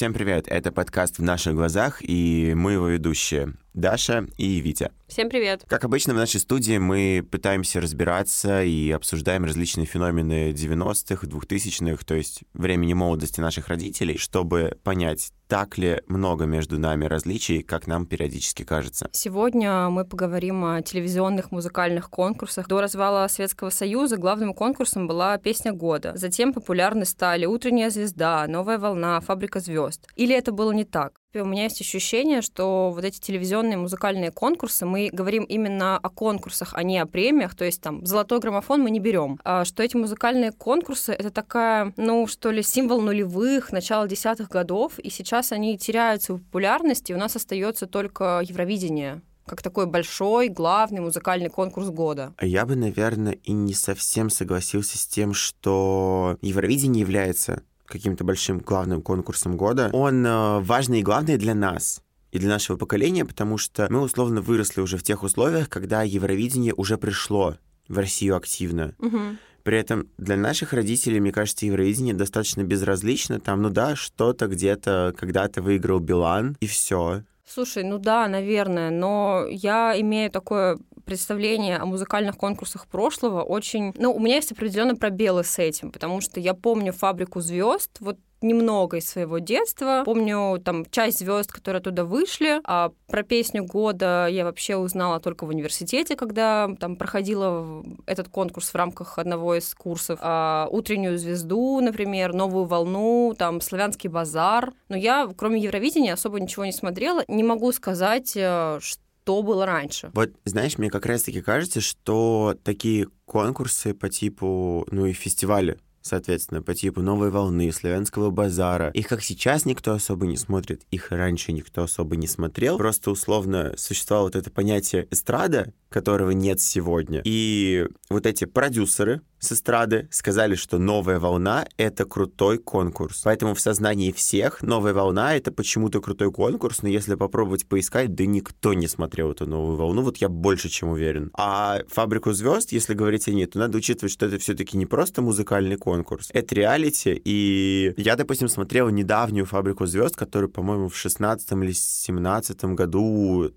[0.00, 4.90] Всем привет, это подкаст «В наших глазах», и мы его ведущие Даша и Витя.
[5.08, 5.64] Всем привет.
[5.66, 12.14] Как обычно в нашей студии мы пытаемся разбираться и обсуждаем различные феномены 90-х, 2000-х, то
[12.14, 18.06] есть времени молодости наших родителей, чтобы понять, так ли много между нами различий, как нам
[18.06, 19.08] периодически кажется.
[19.12, 22.68] Сегодня мы поговорим о телевизионных музыкальных конкурсах.
[22.68, 26.12] До развала Советского Союза главным конкурсом была «Песня года».
[26.14, 30.06] Затем популярны стали «Утренняя звезда», «Новая волна», «Фабрика звезд».
[30.14, 31.19] Или это было не так?
[31.32, 36.74] У меня есть ощущение, что вот эти телевизионные музыкальные конкурсы, мы говорим именно о конкурсах,
[36.74, 39.96] а не о премиях, то есть там золотой граммофон мы не берем, а что эти
[39.96, 45.78] музыкальные конкурсы это такая, ну что ли, символ нулевых, начала десятых годов, и сейчас они
[45.78, 51.88] теряются в популярности, и у нас остается только Евровидение как такой большой, главный музыкальный конкурс
[51.88, 52.32] года.
[52.36, 58.58] А я бы, наверное, и не совсем согласился с тем, что Евровидение является каким-то большим
[58.60, 63.58] главным конкурсом года, он э, важный и главный для нас и для нашего поколения, потому
[63.58, 67.56] что мы условно выросли уже в тех условиях, когда Евровидение уже пришло
[67.88, 68.94] в Россию активно.
[68.98, 69.18] Угу.
[69.64, 73.40] При этом для наших родителей, мне кажется, Евровидение достаточно безразлично.
[73.40, 77.24] Там, ну да, что-то где-то когда-то выиграл Билан, и все.
[77.46, 80.78] Слушай, ну да, наверное, но я имею такое
[81.10, 83.92] представление о музыкальных конкурсах прошлого очень...
[83.96, 88.16] Ну, у меня есть определенные пробелы с этим, потому что я помню «Фабрику звезд», вот
[88.42, 90.02] немного из своего детства.
[90.04, 92.60] Помню там часть звезд, которые оттуда вышли.
[92.64, 98.70] А про песню года я вообще узнала только в университете, когда там проходила этот конкурс
[98.70, 100.20] в рамках одного из курсов.
[100.22, 104.72] А, утреннюю звезду, например, новую волну, там славянский базар.
[104.88, 107.24] Но я, кроме Евровидения, особо ничего не смотрела.
[107.26, 110.10] Не могу сказать, что э, что было раньше.
[110.12, 116.62] Вот, знаешь, мне как раз-таки кажется, что такие конкурсы по типу, ну и фестивали, соответственно,
[116.62, 118.90] по типу «Новой волны», «Славянского базара».
[118.90, 122.76] Их как сейчас никто особо не смотрит, их раньше никто особо не смотрел.
[122.76, 127.22] Просто условно существовало вот это понятие эстрада, которого нет сегодня.
[127.24, 133.22] И вот эти продюсеры с эстрады сказали, что «Новая волна»— это крутой конкурс.
[133.24, 138.26] Поэтому в сознании всех «Новая волна»— это почему-то крутой конкурс, но если попробовать поискать, да
[138.26, 141.30] никто не смотрел эту «Новую волну», вот я больше чем уверен.
[141.36, 145.22] А «Фабрику звезд», если говорить о ней, то надо учитывать, что это все-таки не просто
[145.22, 151.50] музыкальный конкурс, это реалити, и я, допустим, смотрел недавнюю «Фабрику звезд», которую, по-моему, в 16
[151.52, 153.50] или 17 году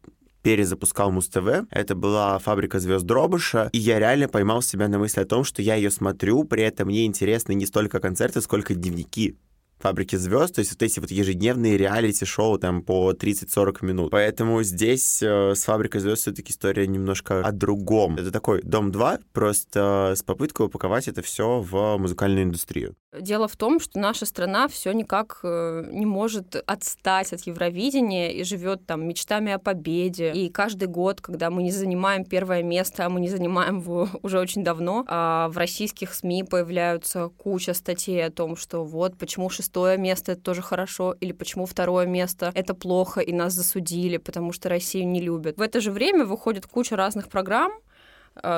[0.44, 1.66] перезапускал Муз-ТВ.
[1.72, 5.62] Это была «Фабрика звезд Дробыша», и я реально поймал себя на мысли о том, что
[5.62, 9.38] я ее смотрю, при этом мне интересны не столько концерты, сколько дневники
[9.83, 14.11] «Фабрики звезд», то есть вот эти вот ежедневные реалити-шоу там по 30-40 минут.
[14.11, 18.16] Поэтому здесь э, с «Фабрикой звезд» все-таки история немножко о другом.
[18.16, 22.95] Это такой «Дом-2», просто с попыткой упаковать это все в музыкальную индустрию.
[23.19, 28.44] Дело в том, что наша страна все никак э, не может отстать от Евровидения и
[28.44, 30.31] живет там мечтами о победе.
[30.31, 34.39] И каждый год, когда мы не занимаем первое место, а мы не занимаем его уже
[34.39, 39.72] очень давно, а в российских СМИ появляются куча статей о том, что вот почему шестой
[39.73, 44.53] шестое место— это тоже хорошо, или почему второе место— это плохо, и нас засудили, потому
[44.53, 45.57] что Россию не любят.
[45.57, 47.72] В это же время выходит куча разных программ,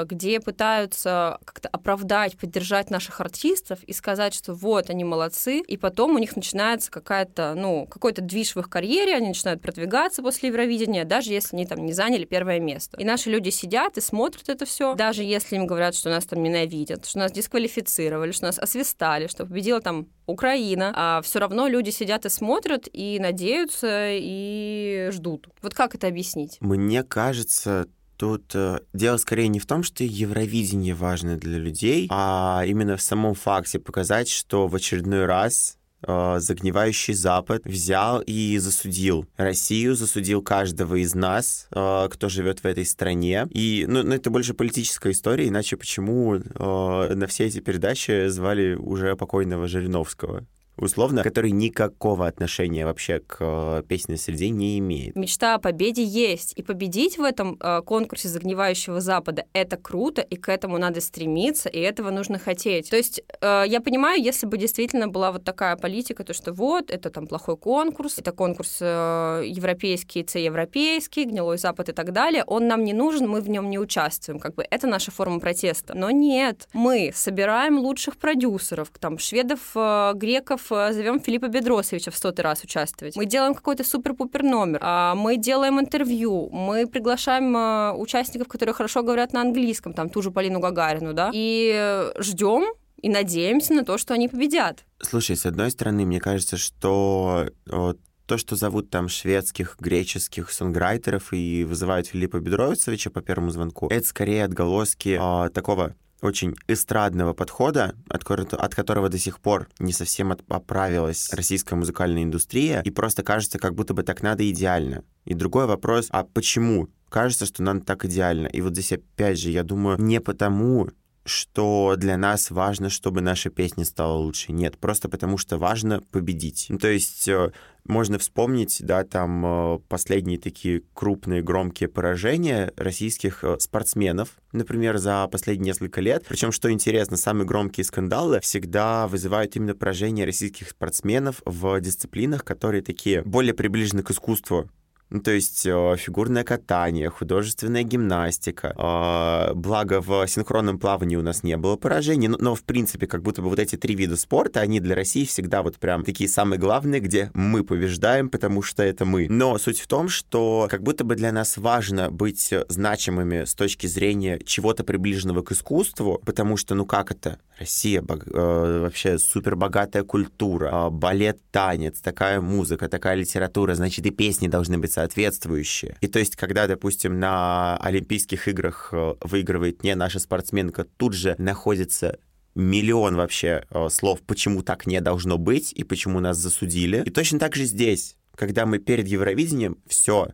[0.05, 6.15] где пытаются как-то оправдать, поддержать наших артистов и сказать, что вот, они молодцы, и потом
[6.15, 11.05] у них начинается какая-то, ну, какой-то движ в их карьере, они начинают продвигаться после Евровидения,
[11.05, 12.97] даже если они там не заняли первое место.
[12.97, 16.41] И наши люди сидят и смотрят это все, даже если им говорят, что нас там
[16.41, 21.91] ненавидят, что нас дисквалифицировали, что нас освистали, что победила там Украина, а все равно люди
[21.91, 25.49] сидят и смотрят, и надеются, и ждут.
[25.61, 26.57] Вот как это объяснить?
[26.61, 27.87] Мне кажется,
[28.17, 33.01] Тут э, дело скорее не в том, что Евровидение важно для людей, а именно в
[33.01, 35.77] самом факте показать, что в очередной раз
[36.07, 42.66] э, загнивающий Запад взял и засудил Россию, засудил каждого из нас, э, кто живет в
[42.66, 43.47] этой стране.
[43.49, 48.75] И, ну, ну, это больше политическая история, иначе почему э, на все эти передачи звали
[48.75, 50.45] уже покойного Жириновского?
[50.77, 55.16] Условно, который никакого отношения вообще к э, песенной среде не имеет.
[55.16, 60.35] Мечта о победе есть, и победить в этом э, конкурсе загнивающего Запада— это круто, и
[60.35, 62.89] к этому надо стремиться, и этого нужно хотеть.
[62.89, 66.91] То есть э, я понимаю, если бы действительно была вот такая политика, то что вот,
[66.91, 72.43] это там плохой конкурс, это конкурс э, европейский, це европейский, гнилой Запад и так далее,
[72.47, 75.93] он нам не нужен, мы в нем не участвуем, как бы это наша форма протеста.
[75.95, 82.17] Но нет, мы собираем лучших продюсеров, там, шведов, э, греков, Э, зовем Филиппа Бедросовича в
[82.17, 83.16] сотый раз участвовать.
[83.16, 89.03] Мы делаем какой-то супер-пупер номер, а, мы делаем интервью, мы приглашаем э, участников, которые хорошо
[89.03, 92.66] говорят на английском, там ту же Полину Гагарину, да, и ждем
[93.02, 94.84] и надеемся на то, что они победят.
[95.00, 101.32] Слушай, с одной стороны, мне кажется, что вот, то, что зовут там шведских, греческих сонграйтеров
[101.32, 107.95] и вызывают Филиппа Бедровицевича по первому звонку, это скорее отголоски э, такого очень эстрадного подхода,
[108.09, 113.59] от, от которого до сих пор не совсем оправилась российская музыкальная индустрия, и просто кажется,
[113.59, 115.03] как будто бы так надо идеально.
[115.25, 118.47] И другой вопрос, а почему кажется, что надо так идеально?
[118.47, 120.89] И вот здесь опять же, я думаю, не потому,
[121.25, 124.51] что для нас важно, чтобы наша песня стала лучше.
[124.51, 126.67] Нет, просто потому что важно победить.
[126.69, 127.51] Ну, то есть э,
[127.83, 135.27] можно вспомнить, да, там э, последние такие крупные громкие поражения российских э, спортсменов, например, за
[135.27, 136.25] последние несколько лет.
[136.27, 142.83] Причем, что интересно, самые громкие скандалы всегда вызывают именно поражение российских спортсменов в дисциплинах, которые
[142.83, 144.69] такие более приближены к искусству,
[145.11, 148.73] ну, то есть э, фигурное катание, художественная гимнастика.
[148.75, 153.22] Э, благо в синхронном плавании у нас не было поражений, но, но в принципе как
[153.22, 156.59] будто бы вот эти три вида спорта, они для России всегда вот прям такие самые
[156.59, 159.28] главные, где мы побеждаем, потому что это мы.
[159.29, 163.85] Но суть в том, что как будто бы для нас важно быть значимыми с точки
[163.85, 167.37] зрения чего-то приближенного к искусству, потому что, ну как это?
[167.57, 174.11] Россия э, вообще супер богатая культура, э, балет, танец, такая музыка, такая литература, значит и
[174.11, 175.97] песни должны быть соответствующие.
[176.02, 181.35] И то есть, когда, допустим, на Олимпийских играх э, выигрывает не наша спортсменка, тут же
[181.37, 182.19] находится
[182.55, 187.03] миллион вообще э, слов, почему так не должно быть и почему нас засудили.
[187.05, 190.29] И точно так же здесь, когда мы перед Евровидением, все,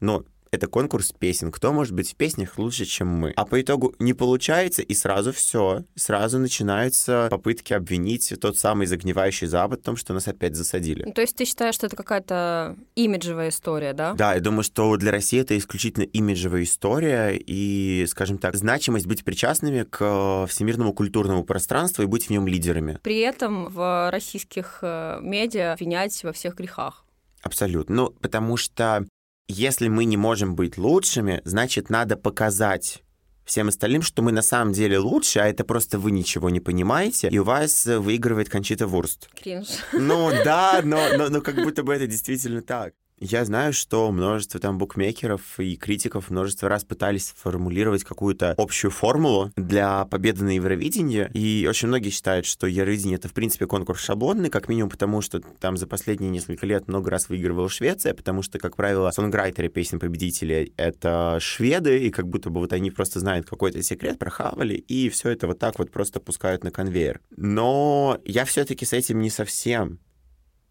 [0.00, 1.50] ну, это конкурс песен.
[1.50, 3.32] Кто может быть в песнях лучше, чем мы?
[3.36, 5.84] А по итогу не получается, и сразу все.
[5.94, 11.04] Сразу начинаются попытки обвинить тот самый загнивающий Запад в том, что нас опять засадили.
[11.04, 14.14] Ну, то есть ты считаешь, что это какая-то имиджевая история, да?
[14.14, 19.24] Да, я думаю, что для России это исключительно имиджевая история и, скажем так, значимость быть
[19.24, 22.98] причастными к всемирному культурному пространству и быть в нем лидерами.
[23.02, 27.04] При этом в российских э, медиа обвинять во всех грехах.
[27.42, 27.94] Абсолютно.
[27.94, 29.06] Ну, потому что
[29.48, 33.02] если мы не можем быть лучшими, значит, надо показать
[33.44, 37.28] всем остальным, что мы на самом деле лучше, а это просто вы ничего не понимаете,
[37.28, 39.28] и у вас выигрывает Кончита Вурст.
[39.34, 39.68] Кринж.
[39.92, 42.94] Ну да, но, но, но как будто бы это действительно так.
[43.20, 49.52] Я знаю, что множество там букмекеров и критиков множество раз пытались сформулировать какую-то общую формулу
[49.56, 54.50] для победы на Евровидении, и очень многие считают, что Евровидение— это, в принципе, конкурс шаблонный,
[54.50, 58.58] как минимум потому, что там за последние несколько лет много раз выигрывала Швеция, потому что,
[58.58, 63.82] как правило, сонграйтеры песен-победителей— это шведы, и как будто бы вот они просто знают какой-то
[63.82, 67.20] секрет, прохавали, и все это вот так вот просто пускают на конвейер.
[67.36, 69.98] Но я все-таки с этим не совсем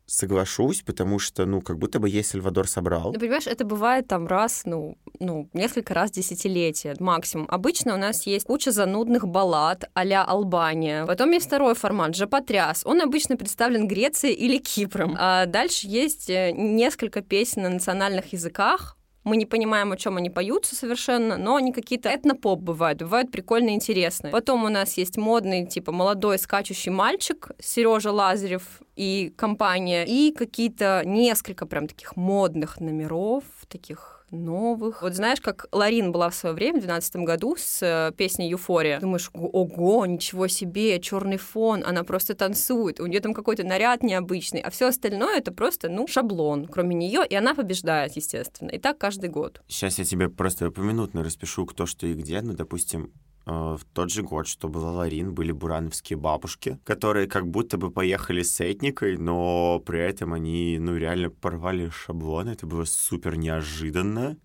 [0.06, 3.14] соглашусь, потому что, ну, как будто бы есть Сальвадор собрал.
[3.14, 7.48] Ну, понимаешь, это бывает там раз, ну, ну, несколько раз десятилетие максимум.
[7.50, 11.06] Обычно у нас есть куча занудных баллад а-ля Албания.
[11.06, 12.86] Потом есть второй формат, Жапотряс.
[12.86, 15.16] Он обычно представлен Грецией или Кипром.
[15.18, 20.30] А дальше есть э, несколько песен на национальных языках, мы не понимаем, о чем они
[20.30, 24.32] поются совершенно, но они какие-то этнопоп бывают, бывают прикольно интересные.
[24.32, 31.04] Потом у нас есть модный, типа, молодой скачущий мальчик, Сережа Лазарев и компания, и какие-то
[31.06, 35.02] несколько прям таких модных номеров, таких новых.
[35.02, 39.00] Вот знаешь, как Ларин была в свое время, в 2012 году, с э, песней «Юфория».
[39.00, 44.60] Думаешь, ого, ничего себе, черный фон, она просто танцует, у нее там какой-то наряд необычный,
[44.60, 48.70] а все остальное это просто, ну, шаблон, кроме нее, и она побеждает, естественно.
[48.70, 49.62] И так каждый год.
[49.68, 52.42] Сейчас я тебе просто поминутно распишу, кто что и где.
[52.42, 53.12] Ну, допустим,
[53.46, 58.42] в тот же год, что была Ларин, были бурановские бабушки, которые как будто бы поехали
[58.42, 62.50] с этникой, но при этом они, ну, реально порвали шаблон.
[62.50, 64.38] Это было супер неожиданно.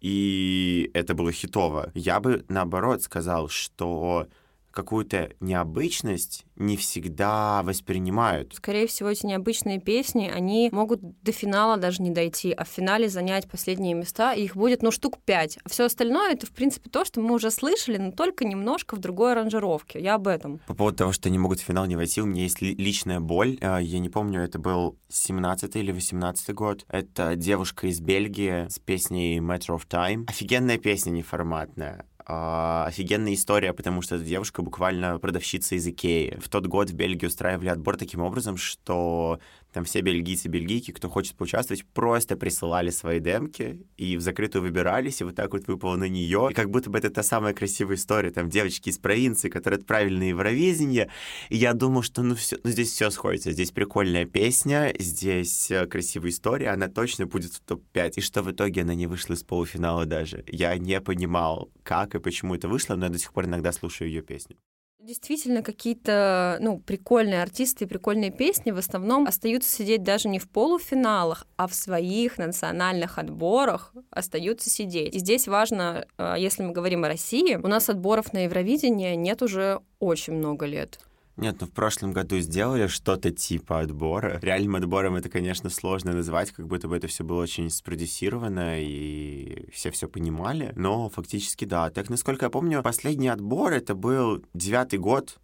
[0.00, 1.90] И это было хитово.
[1.94, 4.28] Я бы, наоборот, сказал, что
[4.74, 8.54] какую-то необычность не всегда воспринимают.
[8.54, 13.08] Скорее всего, эти необычные песни, они могут до финала даже не дойти, а в финале
[13.08, 15.58] занять последние места, и их будет, ну, штук пять.
[15.64, 18.98] А все остальное— это, в принципе, то, что мы уже слышали, но только немножко в
[18.98, 20.00] другой аранжировке.
[20.00, 20.60] Я об этом.
[20.66, 23.58] По поводу того, что они могут в финал не войти, у меня есть личная боль.
[23.60, 26.84] А, я не помню, это был 17 или 18 год.
[26.88, 30.24] Это девушка из Бельгии с песней Matter of Time.
[30.28, 36.38] Офигенная песня неформатная офигенная история, потому что эта девушка буквально продавщица из Икеи.
[36.40, 39.40] В тот год в Бельгии устраивали отбор таким образом, что
[39.74, 45.20] там все бельгийцы, бельгийки, кто хочет поучаствовать, просто присылали свои демки и в закрытую выбирались,
[45.20, 46.48] и вот так вот выпало на нее.
[46.52, 50.16] И как будто бы это та самая красивая история, там девочки из провинции, которые отправили
[50.16, 51.10] на Евровидение.
[51.48, 53.50] И я думал, что ну, все, ну здесь все сходится.
[53.50, 58.12] Здесь прикольная песня, здесь э, красивая история, она точно будет в топ-5.
[58.16, 60.44] И что в итоге она не вышла из полуфинала даже.
[60.46, 64.08] Я не понимал, как и почему это вышло, но я до сих пор иногда слушаю
[64.08, 64.56] ее песню.
[65.04, 70.48] Действительно, какие-то ну, прикольные артисты и прикольные песни в основном остаются сидеть даже не в
[70.48, 75.14] полуфиналах, а в своих национальных отборах остаются сидеть.
[75.14, 79.42] И здесь важно, э, если мы говорим о России, у нас отборов на Евровидение нет
[79.42, 80.98] уже очень много лет.
[81.36, 84.38] Нет, ну в прошлом году сделали что-то типа отбора.
[84.40, 89.68] Реальным отбором это, конечно, сложно назвать, как будто бы это все было очень спродюсировано, и
[89.72, 90.72] все все понимали.
[90.76, 91.90] Но фактически да.
[91.90, 95.38] Так, насколько я помню, последний отбор это был девятый год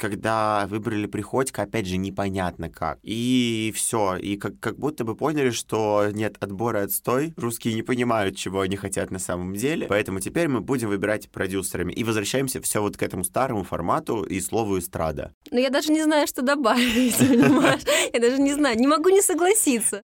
[0.00, 2.98] когда выбрали Приходько, опять же, непонятно как.
[3.02, 4.16] И все.
[4.16, 7.34] И как, как будто бы поняли, что нет отбора отстой.
[7.36, 9.86] Русские не понимают, чего они хотят на самом деле.
[9.86, 11.92] Поэтому теперь мы будем выбирать продюсерами.
[11.92, 15.34] И возвращаемся все вот к этому старому формату и слову эстрада.
[15.50, 17.82] Ну, я даже не знаю, что добавить, понимаешь?
[18.12, 20.02] Я даже не знаю, не могу не согласиться.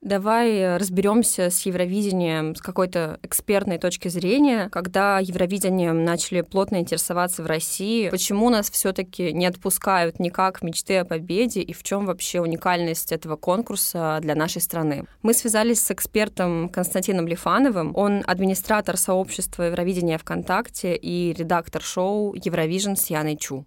[0.00, 7.42] Давай э, разберемся с Евровидением с какой-то экспертной точки зрения, когда Евровидением начали плотно интересоваться
[7.42, 12.40] в России, почему нас все-таки не отпускают никак мечты о победе и в чем вообще
[12.40, 15.04] уникальность этого конкурса для нашей страны.
[15.22, 17.92] Мы связались с экспертом Константином Лифановым.
[17.96, 23.66] Он администратор сообщества Евровидения ВКонтакте и редактор шоу Евровижн с Яной Чу.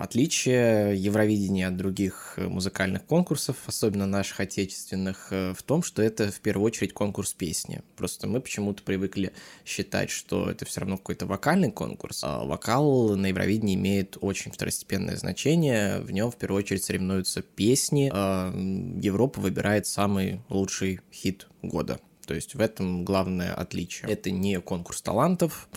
[0.00, 6.30] Отличие Евровидения от других э, музыкальных конкурсов, особенно наших отечественных, э, в том, что это
[6.30, 7.82] в первую очередь конкурс песни.
[7.96, 9.32] Просто мы почему-то привыкли
[9.66, 12.20] считать, что это все равно какой-то вокальный конкурс.
[12.24, 16.00] А вокал на Евровидении имеет очень второстепенное значение.
[16.00, 18.10] В нем в первую очередь соревнуются песни.
[18.12, 18.52] А
[19.00, 22.00] Европа выбирает самый лучший хит года.
[22.26, 24.10] То есть в этом главное отличие.
[24.10, 25.68] Это не конкурс талантов,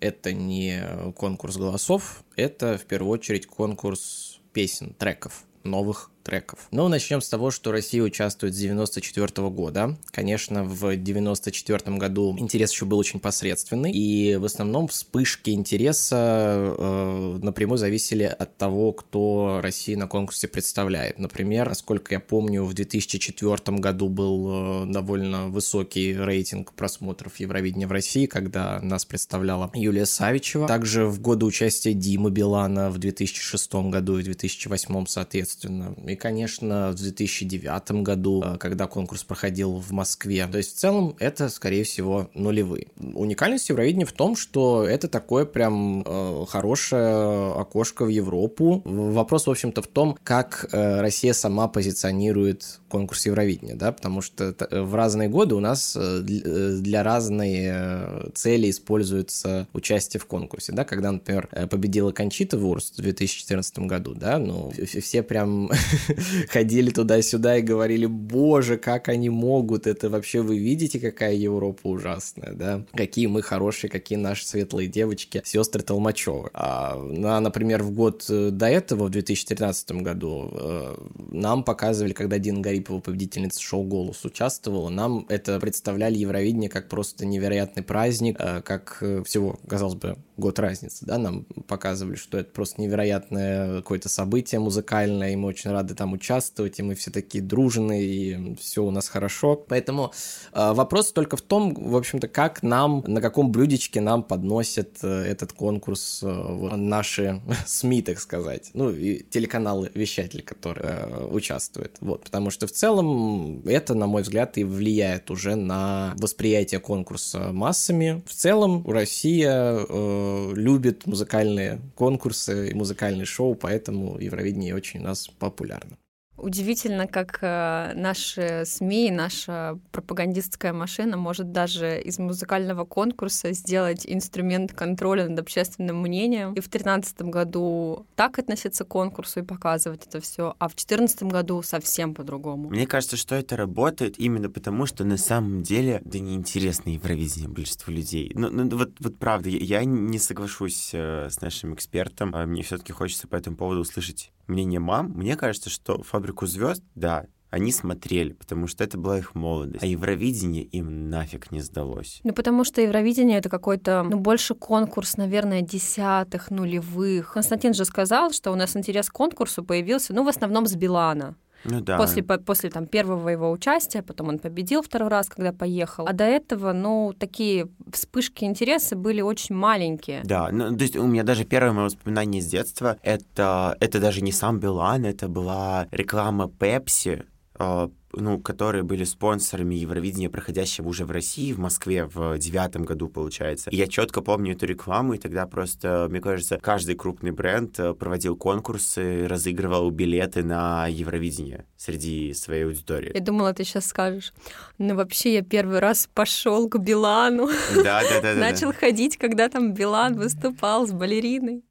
[0.00, 6.68] это не конкурс голосов, это в первую очередь конкурс песен, треков, новых треков.
[6.70, 9.96] Но начнем с того, что Россия участвует с 94 года.
[10.10, 17.38] Конечно, в 94 году интерес еще был очень посредственный, и в основном вспышки интереса э,
[17.40, 21.18] напрямую зависели от того, кто Россию на конкурсе представляет.
[21.18, 27.92] Например, насколько я помню, в 2004 году был э, довольно высокий рейтинг просмотров Евровидения в
[27.92, 30.68] России, когда нас представляла Юлия Савичева.
[30.68, 35.94] Также в годы участия Димы Билана в 2006 году и 2008 соответственно.
[36.06, 40.46] И конечно, в 2009 году, э, когда конкурс проходил в Москве.
[40.46, 42.88] То есть в целом это, скорее всего, нулевые.
[42.98, 48.82] Уникальность Евровидения в том, что это такое прям э, хорошее окошко в Европу.
[48.84, 54.54] Вопрос, в общем-то, в том, как э, Россия сама позиционирует конкурс Евровидения, да, потому что
[54.58, 60.84] э, в разные годы у нас э, для разной цели используется участие в конкурсе, да,
[60.84, 65.70] когда, например, победила Кончита Вурст в 2014 году, да, ну, все прям
[66.48, 72.52] ходили туда-сюда и говорили, боже, как они могут, это вообще вы видите, какая Европа ужасная,
[72.52, 76.50] да, какие мы хорошие, какие наши светлые девочки, сестры Толмачевы.
[76.54, 80.96] А, ну, например, в год э, до этого, в 2013 году, э,
[81.30, 87.26] нам показывали, когда Дина Гарипова, победительница шоу «Голос», участвовала, нам это представляли Евровидение как просто
[87.26, 92.80] невероятный праздник, э, как всего, казалось бы, год разницы, да, нам показывали, что это просто
[92.80, 98.04] невероятное какое-то событие музыкальное, и мы очень рады там участвовать, и мы все такие дружные,
[98.04, 99.56] и все у нас хорошо.
[99.56, 100.12] Поэтому
[100.52, 105.08] э, вопрос только в том, в общем-то, как нам, на каком блюдечке нам подносят э,
[105.08, 111.96] этот конкурс э, вот, наши СМИ, так сказать, ну, и телеканалы, вещатели, которые э, участвуют.
[112.00, 117.52] Вот, потому что в целом это, на мой взгляд, и влияет уже на восприятие конкурса
[117.52, 118.22] массами.
[118.26, 125.28] В целом Россия э, любит музыкальные конкурсы и музыкальные шоу, поэтому Евровидение очень у нас
[125.28, 125.96] популярно.
[126.38, 134.72] Удивительно, как э, наши СМИ, наша пропагандистская машина может даже из музыкального конкурса сделать инструмент
[134.72, 136.54] контроля над общественным мнением.
[136.54, 141.24] И в 2013 году так относиться к конкурсу и показывать это все, а в 2014
[141.24, 142.70] году совсем по-другому.
[142.70, 147.92] Мне кажется, что это работает именно потому, что на самом деле да неинтересно Евровидение большинству
[147.92, 148.30] людей.
[148.34, 152.34] Ну, ну вот, вот правда, я, не соглашусь э, с нашим экспертом.
[152.34, 155.12] А мне все-таки хочется по этому поводу услышать мнение мам.
[155.14, 159.82] Мне кажется, что «Фабрику звезд», да, они смотрели, потому что это была их молодость.
[159.82, 162.20] А Евровидение им нафиг не сдалось.
[162.22, 167.32] Ну, потому что Евровидение— это какой-то, ну, больше конкурс, наверное, десятых, нулевых.
[167.32, 171.36] Константин же сказал, что у нас интерес к конкурсу появился, ну, в основном с Билана.
[171.64, 171.96] Ну да.
[171.96, 176.06] После, после там, первого его участия, потом он победил второй раз, когда поехал.
[176.06, 180.22] А до этого, ну, такие вспышки интереса были очень маленькие.
[180.24, 184.20] Да, ну, то есть у меня даже первое мое воспоминание с детства, это, это даже
[184.20, 187.24] не сам Билан, это была реклама Пепси,
[187.58, 187.88] э,
[188.20, 193.70] ну, которые были спонсорами Евровидения, проходящего уже в России, в Москве в девятом году, получается.
[193.70, 197.94] И я четко помню эту рекламу, и тогда просто, мне кажется, каждый крупный бренд э,
[197.94, 203.12] проводил конкурсы, разыгрывал билеты на Евровидение среди своей аудитории.
[203.14, 204.32] Я думала, ты сейчас скажешь.
[204.78, 207.48] Ну, вообще, я первый раз пошел к Билану.
[207.74, 208.34] Да, да, да.
[208.34, 211.64] Начал ходить, когда там Билан выступал с балериной.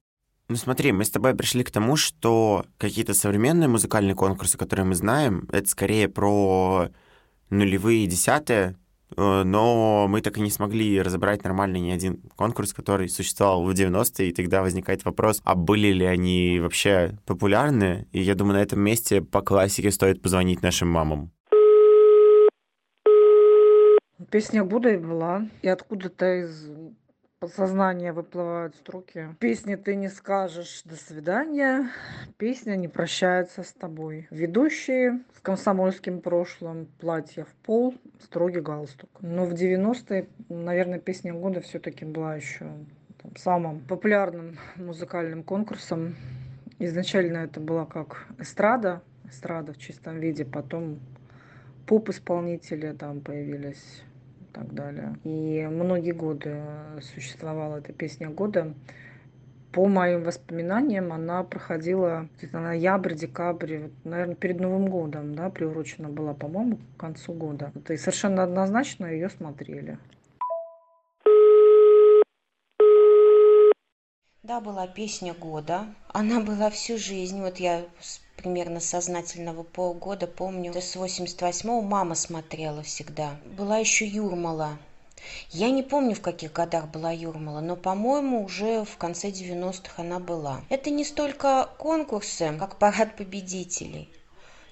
[0.50, 4.96] Ну смотри, мы с тобой пришли к тому, что какие-то современные музыкальные конкурсы, которые мы
[4.96, 6.88] знаем, это скорее про
[7.50, 8.78] нулевые десятые,
[9.18, 13.72] э, но мы так и не смогли разобрать нормально ни один конкурс, который существовал в
[13.72, 18.08] 90-е, и тогда возникает вопрос, а были ли они вообще популярны?
[18.14, 21.32] И я думаю, на этом месте по классике стоит позвонить нашим мамам.
[24.32, 26.70] Песня Будда была, и откуда-то из
[27.40, 29.36] подсознания выплывают строки.
[29.40, 31.90] Песни ты не скажешь «до свидания»,
[32.38, 34.28] песня не прощается с тобой.
[34.32, 39.10] Ведущие с комсомольским прошлым, платье в пол, строгий галстук.
[39.22, 42.72] Но в 90-е, наверное, песня года все-таки была еще
[43.22, 46.16] там, самым популярным музыкальным конкурсом.
[46.80, 51.00] Изначально это была как эстрада, эстрада в чистом виде, потом
[51.86, 54.04] поп-исполнители там появились
[54.58, 55.16] так далее.
[55.24, 56.62] И многие годы
[57.14, 58.74] существовала эта песня года.
[59.72, 66.10] По моим воспоминаниям, она проходила где-то ноябрь, декабрь, вот, наверное, перед Новым годом, да, приурочена
[66.10, 67.72] была, по-моему, к концу года.
[67.88, 70.00] И совершенно однозначно ее смотрели.
[74.42, 75.86] Да, была песня года.
[76.08, 77.42] Она была всю жизнь.
[77.42, 77.84] Вот я
[78.38, 83.38] примерно сознательного полгода, помню, с 88-го мама смотрела всегда.
[83.58, 84.78] Была еще Юрмала.
[85.50, 90.20] Я не помню, в каких годах была Юрмала, но, по-моему, уже в конце 90-х она
[90.20, 90.62] была.
[90.70, 94.10] Это не столько конкурсы, как парад победителей.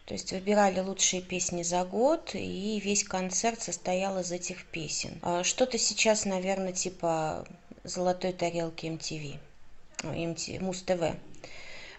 [0.06, 5.18] То есть выбирали лучшие песни за год, и весь концерт состоял из этих песен.
[5.24, 7.46] А что-то сейчас, наверное, типа
[7.84, 9.40] золотой тарелки MTV,
[10.04, 11.16] MTV Муз-ТВ.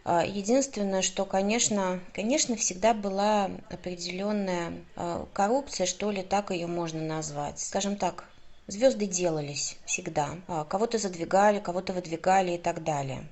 [0.08, 7.00] А, единственное, что, конечно, конечно, всегда была определенная а, коррупция, что ли, так ее можно
[7.02, 7.58] назвать.
[7.58, 8.22] Скажем так,
[8.68, 10.28] звезды делались всегда.
[10.46, 13.26] А, кого-то задвигали, кого-то выдвигали и так далее.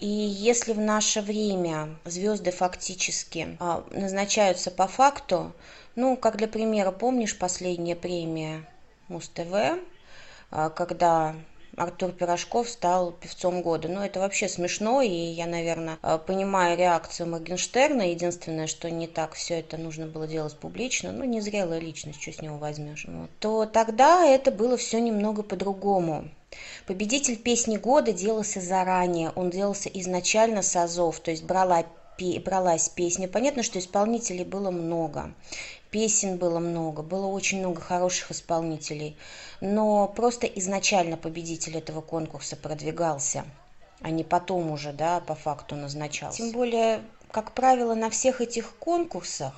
[0.00, 3.58] И если в наше время звезды фактически
[3.90, 5.52] назначаются по факту,
[5.96, 8.66] ну, как для примера, помнишь последняя премия
[9.08, 9.80] Муз-ТВ,
[10.50, 11.34] когда
[11.76, 13.88] Артур Пирожков стал певцом года.
[13.88, 18.10] Ну, это вообще смешно, и я, наверное, э, понимаю реакцию Моргенштерна.
[18.10, 22.40] Единственное, что не так все это нужно было делать публично, ну, незрелая личность, что с
[22.40, 23.04] него возьмешь.
[23.06, 23.30] Вот.
[23.40, 26.28] То тогда это было все немного по-другому.
[26.86, 31.84] Победитель песни года делался заранее, он делался изначально с азов, то есть брала
[32.42, 33.28] бралась песня.
[33.28, 35.34] Понятно, что исполнителей было много
[35.96, 39.16] песен было много, было очень много хороших исполнителей,
[39.62, 43.46] но просто изначально победитель этого конкурса продвигался,
[44.02, 46.36] а не потом уже, да, по факту назначался.
[46.36, 49.54] Тем более, как правило, на всех этих конкурсах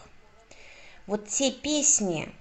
[1.09, 2.33] вот те песни,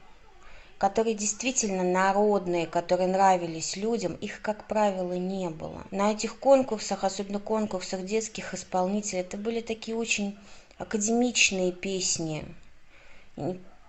[0.78, 5.82] которые действительно народные, которые нравились людям, их, как правило, не было.
[5.90, 10.38] На этих конкурсах, особенно конкурсах детских исполнителей, это были такие очень
[10.78, 12.46] академичные песни,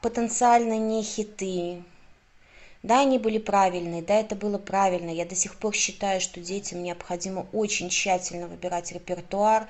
[0.00, 1.82] потенциально не хиты.
[2.84, 5.10] Да, они были правильные, да, это было правильно.
[5.10, 9.66] Я до сих пор считаю, что детям необходимо очень тщательно выбирать репертуар.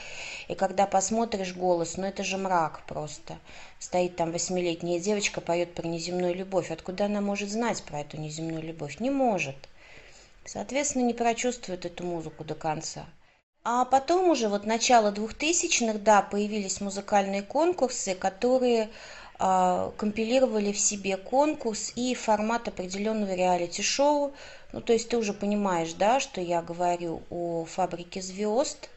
[0.49, 3.39] И когда посмотришь голос, ну это же мрак просто.
[3.79, 6.71] Стоит там восьмилетняя девочка, поет про неземную любовь.
[6.71, 9.01] Откуда она может знать про эту неземную любовь?
[9.01, 9.57] Не может.
[10.45, 13.07] Соответственно, не прочувствует эту музыку до конца.
[13.65, 18.89] А потом уже, вот начало двухтысячных, да, появились музыкальные конкурсы, которые
[19.39, 24.33] компилировали в себе конкурс и формат определенного реалити-шоу.
[24.73, 28.91] Ну, то есть ты уже понимаешь, да, что я говорю о фабрике звезд,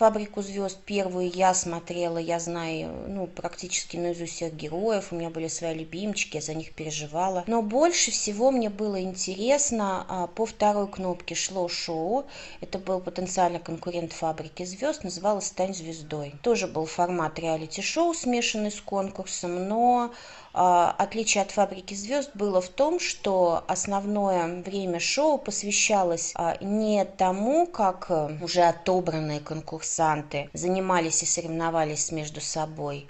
[0.00, 5.46] «Фабрику звезд» первую я смотрела, я знаю, ну, практически наизусть всех героев, у меня были
[5.46, 7.44] свои любимчики, я за них переживала.
[7.46, 12.24] Но больше всего мне было интересно, а, по второй кнопке шло шоу,
[12.62, 16.32] это был потенциальный конкурент «Фабрики звезд», называлось «Стань звездой».
[16.42, 20.14] Тоже был формат реалити-шоу, смешанный с конкурсом, но
[20.52, 27.66] отличие от «Фабрики звезд» было в том, что основное время шоу посвящалось а, не тому,
[27.66, 33.08] как э, уже отобранные конкурсанты занимались и соревновались между собой,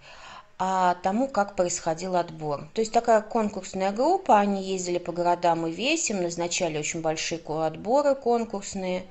[0.59, 2.69] а тому, как происходил отбор.
[2.75, 8.15] То есть такая конкурсная группа, они ездили по городам и весим, назначали очень большие отборы
[8.15, 9.05] конкурсные,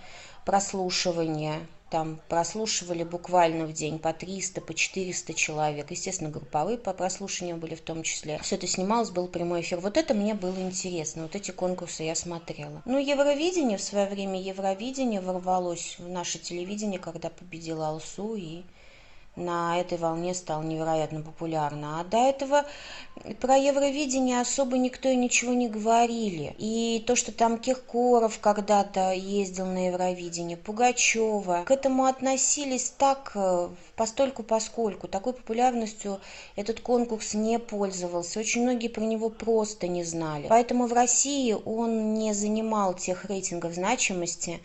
[0.46, 5.92] прослушивания там прослушивали буквально в день по 300, по 400 человек.
[5.92, 8.40] Естественно, групповые по прослушиванию были в том числе.
[8.44, 9.80] Все это снималось, был прямой эфир.
[9.80, 11.24] Вот это мне было интересно.
[11.24, 12.82] Вот эти конкурсы я смотрела.
[12.86, 18.64] Ну, Евровидение в свое время, Евровидение ворвалось в наше телевидение, когда победила Алсу и
[19.40, 22.00] на этой волне стало невероятно популярно.
[22.00, 22.66] А до этого
[23.40, 26.56] про Евровидение особо никто и ничего не говорили.
[26.58, 33.70] И то, что там Киркоров когда-то ездил на Евровидение, Пугачева, к этому относились так э,
[33.96, 35.08] постольку поскольку.
[35.08, 36.20] Такой популярностью
[36.56, 38.40] этот конкурс не пользовался.
[38.40, 40.48] Очень многие про него просто не знали.
[40.50, 44.62] Поэтому в России он не занимал тех рейтингов значимости,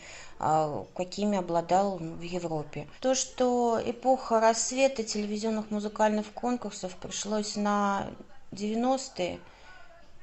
[0.94, 2.86] какими обладал в Европе.
[3.00, 8.08] То, что эпоха рассвета телевизионных музыкальных конкурсов пришлось на
[8.52, 9.38] 90-е,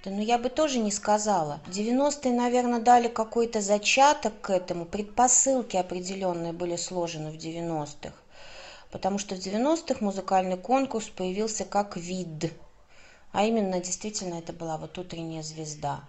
[0.03, 1.59] да, ну я бы тоже не сказала.
[1.67, 8.13] 90-е, наверное, дали какой-то зачаток к этому, предпосылки определенные были сложены в 90-х.
[8.89, 12.51] Потому что в 90-х музыкальный конкурс появился как вид.
[13.31, 16.01] А именно, действительно, это была вот утренняя звезда.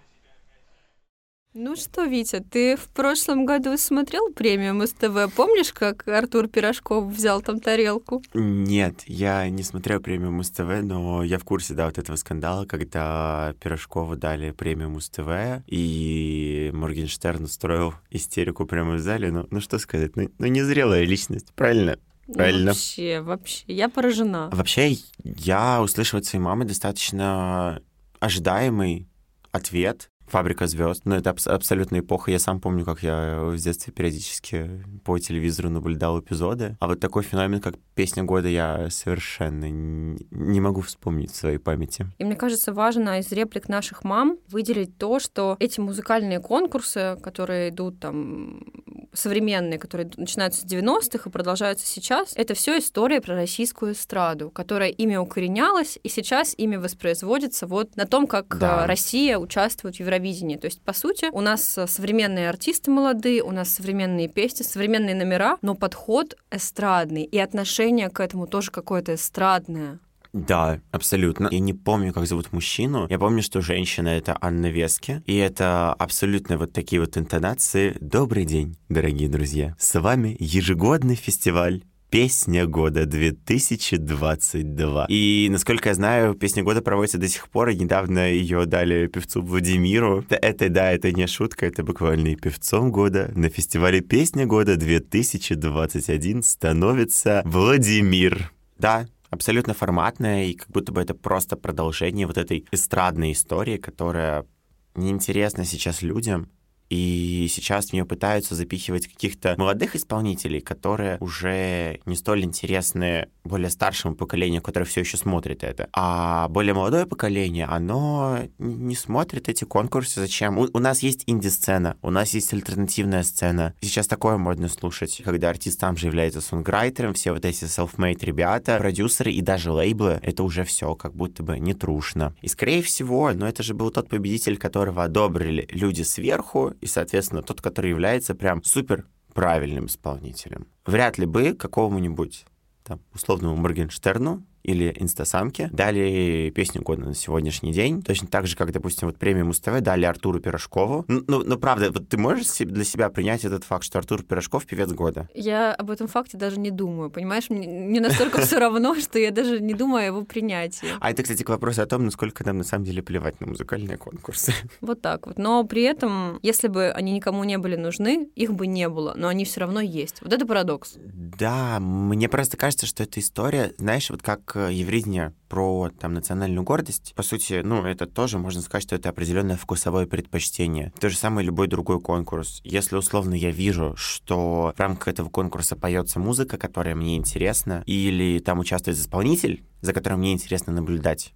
[1.54, 5.34] Ну что, Витя, ты в прошлом году смотрел премиум СТВ?
[5.36, 8.22] Помнишь, как Артур Пирожков взял там тарелку?
[8.32, 13.54] Нет, я не смотрел премиум СТВ, но я в курсе, да, вот этого скандала, когда
[13.60, 15.28] Пирожкову дали премиум СТВ,
[15.66, 19.30] и Моргенштерн устроил истерику прямо в зале.
[19.30, 21.98] Ну, ну что сказать, ну, ну незрелая личность, правильно?
[22.28, 22.70] Ну, Правильно.
[22.70, 24.48] вообще, вообще, я поражена.
[24.52, 27.82] Вообще, я услышал от своей мамы достаточно
[28.20, 29.06] ожидаемый
[29.50, 31.02] ответ Фабрика звезд.
[31.04, 32.30] Но это аб- абсолютно эпоха.
[32.30, 36.76] Я сам помню, как я в детстве периодически по телевизору наблюдал эпизоды.
[36.80, 42.06] А вот такой феномен, как песня года, я совершенно не могу вспомнить в своей памяти.
[42.18, 47.70] И мне кажется, важно из реплик наших мам выделить то, что эти музыкальные конкурсы, которые
[47.70, 48.64] идут там
[49.12, 54.90] современные, которые начинаются с 90-х и продолжаются сейчас, это все история про российскую эстраду, которая
[54.90, 58.86] ими укоренялась, и сейчас ими воспроизводится вот на том, как да.
[58.86, 60.56] Россия участвует в Евровидении.
[60.56, 65.58] То есть, по сути, у нас современные артисты молодые, у нас современные песни, современные номера,
[65.62, 69.98] но подход эстрадный, и отношение к этому тоже какое-то эстрадное.
[70.32, 71.48] Да, абсолютно.
[71.50, 73.06] Я не помню, как зовут мужчину.
[73.10, 75.22] Я помню, что женщина— это Анна Вески.
[75.26, 77.96] И это абсолютно вот такие вот интонации.
[78.00, 79.76] Добрый день, дорогие друзья.
[79.78, 85.06] С вами ежегодный фестиваль Песня года 2022.
[85.08, 89.40] И, насколько я знаю, Песня года проводится до сих пор, и недавно ее дали певцу
[89.40, 90.22] Владимиру.
[90.28, 93.32] Это, это, да, это не шутка, это буквально и певцом года.
[93.34, 98.52] На фестивале Песня года 2021 становится Владимир.
[98.78, 104.46] Да, абсолютно форматная, и как будто бы это просто продолжение вот этой эстрадной истории, которая
[104.94, 106.50] неинтересна сейчас людям,
[106.92, 113.70] и сейчас в нее пытаются запихивать каких-то молодых исполнителей, которые уже не столь интересны более
[113.70, 115.88] старшему поколению, которое все еще смотрит это.
[115.94, 120.20] А более молодое поколение, оно не смотрит эти конкурсы.
[120.20, 120.58] Зачем?
[120.58, 123.74] У, у нас есть инди-сцена, у нас есть альтернативная сцена.
[123.80, 128.76] Сейчас такое можно слушать, когда артист сам же является сонграйтером, все вот эти self-made ребята,
[128.76, 132.34] продюсеры и даже лейблы, это уже все как будто бы не трушно.
[132.42, 136.86] И скорее всего, но ну, это же был тот победитель, которого одобрили люди сверху, и,
[136.86, 140.66] соответственно, тот, который является прям супер правильным исполнителем.
[140.84, 142.44] Вряд ли бы какому-нибудь
[142.82, 148.02] там, условному Моргенштерну или инстасамки дали песню года на сегодняшний день.
[148.02, 151.04] Точно так же, как, допустим, вот премию Муз-ТВ дали Артуру Пирожкову.
[151.08, 154.66] Ну, ну, ну, правда, вот ты можешь для себя принять этот факт, что Артур Пирожков
[154.66, 155.28] певец года?
[155.34, 157.50] Я об этом факте даже не думаю, понимаешь?
[157.50, 160.88] Мне, мне настолько все равно, что я даже не думаю о его принятии.
[161.00, 163.96] А это, кстати, к вопросу о том, насколько нам на самом деле плевать на музыкальные
[163.96, 164.52] конкурсы.
[164.80, 165.38] Вот так вот.
[165.38, 169.28] Но при этом, если бы они никому не были нужны, их бы не было, но
[169.28, 170.22] они все равно есть.
[170.22, 170.94] Вот это парадокс.
[170.96, 176.62] Да, мне просто кажется, что эта история, знаешь, вот как как евридение про там, национальную
[176.62, 180.92] гордость, по сути, ну, это тоже можно сказать, что это определенное вкусовое предпочтение.
[181.00, 182.60] То же самое любой другой конкурс.
[182.64, 188.38] Если условно я вижу, что в рамках этого конкурса поется музыка, которая мне интересна, или
[188.38, 191.32] там участвует исполнитель, за которым мне интересно наблюдать,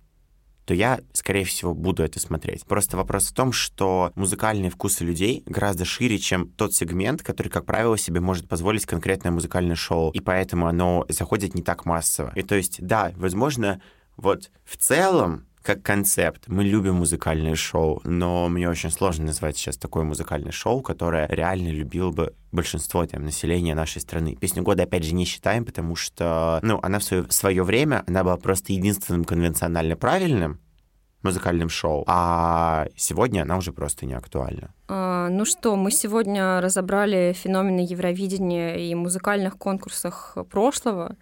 [0.66, 2.66] то я, скорее всего, буду это смотреть.
[2.66, 7.64] Просто вопрос в том, что музыкальные вкусы людей гораздо шире, чем тот сегмент, который, как
[7.64, 12.32] правило, себе может позволить конкретное музыкальное шоу, и поэтому оно заходит не так массово.
[12.34, 13.80] И то есть, да, возможно,
[14.16, 16.44] вот в целом как концепт.
[16.46, 21.68] Мы любим музыкальные шоу, но мне очень сложно назвать сейчас такое музыкальное шоу, которое реально
[21.68, 24.36] любил бы большинство там, населения нашей страны.
[24.36, 28.04] Песню года, опять же, не считаем, потому что, ну, она в свое, в свое время,
[28.06, 30.60] она была просто единственным конвенционально правильным,
[31.22, 34.72] музыкальным шоу, а сегодня она уже просто не актуальна.
[34.86, 41.16] А, ну что, мы сегодня разобрали феномены Евровидения и музыкальных конкурсах прошлого.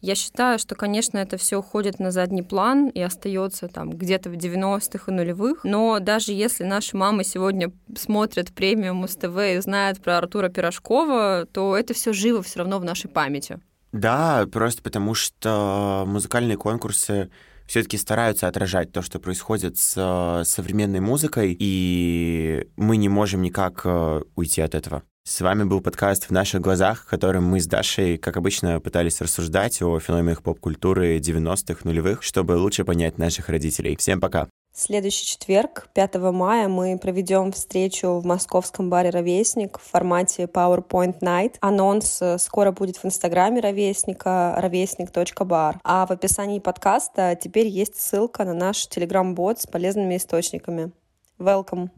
[0.00, 4.34] Я считаю, что, конечно, это все уходит на задний план и остается там где-то в
[4.34, 5.64] 90-х и нулевых.
[5.64, 11.76] Но даже если наши мамы сегодня смотрят премиум СТВ и знают про Артура Пирожкова, то
[11.76, 13.60] это все живо все равно в нашей памяти.
[13.92, 17.30] Да, просто потому что музыкальные конкурсы
[17.68, 23.82] все-таки стараются отражать то, что происходит с э, современной музыкой, и мы не можем никак
[23.84, 25.02] э, уйти от этого.
[25.24, 29.20] С вами был подкаст «В наших глазах», в котором мы с Дашей, как обычно, пытались
[29.20, 33.96] рассуждать о феноменах поп-культуры 90-х, нулевых, чтобы лучше понять наших родителей.
[33.98, 34.48] Всем пока!
[34.80, 41.56] Следующий четверг, 5 мая, мы проведем встречу в московском баре «Ровесник» в формате PowerPoint Night.
[41.58, 45.80] Анонс э, скоро будет в инстаграме «Ровесника» ровесник.бар.
[45.82, 50.92] А в описании подкаста теперь есть ссылка на наш телеграм-бот с полезными источниками.
[51.40, 51.88] Welcome!